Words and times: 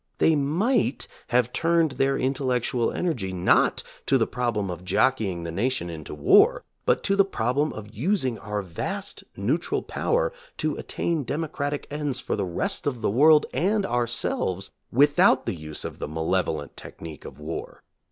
They 0.17 0.35
might 0.35 1.07
have 1.27 1.53
turned 1.53 1.91
their 1.91 2.17
in 2.17 2.33
tellectual 2.33 2.91
energy 2.91 3.31
not 3.31 3.83
to 4.07 4.17
the 4.17 4.25
problem 4.25 4.71
of 4.71 4.83
jockeying 4.83 5.43
the 5.43 5.51
nation 5.51 5.91
into 5.91 6.15
war, 6.15 6.63
but 6.87 7.03
to 7.03 7.15
the 7.15 7.23
problem 7.23 7.71
of 7.71 7.93
using 7.93 8.39
our 8.39 8.63
vast 8.63 9.23
neutral 9.37 9.83
power 9.83 10.33
to 10.57 10.75
attain 10.75 11.23
democratic 11.23 11.85
ends 11.91 12.19
for 12.19 12.35
the 12.35 12.45
rest 12.45 12.87
of 12.87 13.01
the 13.03 13.11
world 13.11 13.45
and 13.53 13.85
ourselves 13.85 14.71
without 14.91 15.45
the 15.45 15.53
use 15.53 15.85
of 15.85 15.99
the 15.99 16.07
malevolent 16.07 16.75
technique 16.75 17.23
of 17.23 17.37
war. 17.39 17.83